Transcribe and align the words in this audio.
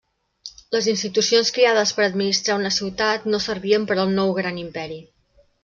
Les 0.75 0.87
institucions 0.93 1.51
creades 1.57 1.91
per 1.99 2.03
a 2.05 2.09
administrar 2.13 2.57
una 2.63 2.73
ciutat 2.79 3.29
no 3.35 3.43
servien 3.49 3.89
per 3.93 3.99
al 4.07 4.17
nou 4.19 4.35
gran 4.41 4.61
imperi. 4.67 5.03